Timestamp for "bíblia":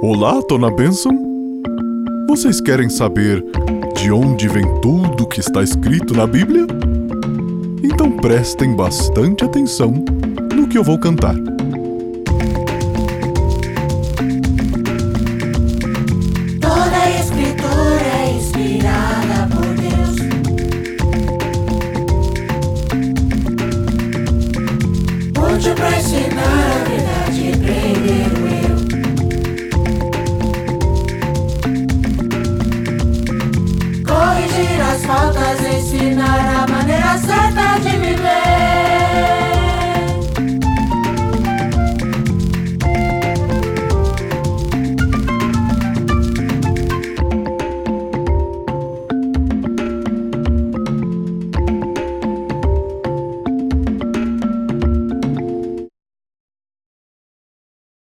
6.24-6.68